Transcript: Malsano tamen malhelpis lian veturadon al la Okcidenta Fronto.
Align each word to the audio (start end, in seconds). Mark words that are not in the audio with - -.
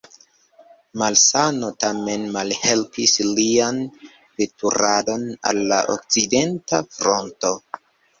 Malsano 1.01 1.67
tamen 1.83 2.23
malhelpis 2.37 3.13
lian 3.39 3.77
veturadon 4.41 5.27
al 5.51 5.61
la 5.73 5.79
Okcidenta 5.97 6.81
Fronto. 6.97 7.53